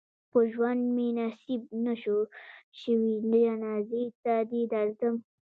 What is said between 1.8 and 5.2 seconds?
نه شوې جنازې ته دې درځم.